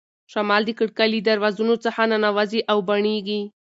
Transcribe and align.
شمال 0.31 0.61
د 0.65 0.71
کړکۍ 0.79 1.07
له 1.13 1.19
درزونو 1.27 1.75
څخه 1.85 2.01
ننوځي 2.11 2.61
او 2.71 2.77
بڼیږي. 2.87 3.41